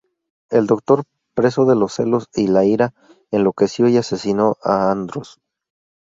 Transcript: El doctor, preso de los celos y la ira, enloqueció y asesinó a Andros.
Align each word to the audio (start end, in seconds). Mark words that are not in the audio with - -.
El 0.49 0.65
doctor, 0.65 1.03
preso 1.35 1.65
de 1.65 1.75
los 1.75 1.93
celos 1.93 2.27
y 2.33 2.47
la 2.47 2.65
ira, 2.65 2.95
enloqueció 3.29 3.87
y 3.87 3.97
asesinó 3.97 4.57
a 4.63 4.89
Andros. 4.89 5.39